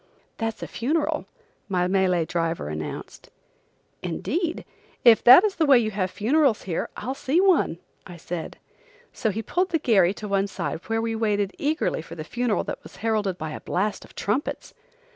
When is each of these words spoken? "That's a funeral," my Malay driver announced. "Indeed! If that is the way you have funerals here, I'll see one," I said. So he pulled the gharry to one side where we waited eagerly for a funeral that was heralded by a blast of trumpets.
"That's 0.37 0.63
a 0.63 0.67
funeral," 0.67 1.27
my 1.69 1.85
Malay 1.85 2.25
driver 2.25 2.69
announced. 2.69 3.29
"Indeed! 4.01 4.65
If 5.05 5.23
that 5.25 5.43
is 5.43 5.57
the 5.57 5.65
way 5.67 5.77
you 5.77 5.91
have 5.91 6.09
funerals 6.09 6.63
here, 6.63 6.89
I'll 6.97 7.13
see 7.13 7.39
one," 7.39 7.77
I 8.07 8.17
said. 8.17 8.57
So 9.13 9.29
he 9.29 9.43
pulled 9.43 9.69
the 9.69 9.77
gharry 9.77 10.15
to 10.15 10.27
one 10.27 10.47
side 10.47 10.79
where 10.89 11.03
we 11.03 11.15
waited 11.15 11.53
eagerly 11.59 12.01
for 12.01 12.15
a 12.15 12.23
funeral 12.23 12.63
that 12.63 12.81
was 12.81 12.95
heralded 13.05 13.37
by 13.37 13.51
a 13.51 13.59
blast 13.61 14.03
of 14.03 14.15
trumpets. 14.15 14.73